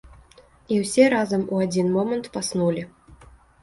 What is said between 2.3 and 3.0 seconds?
паснулі.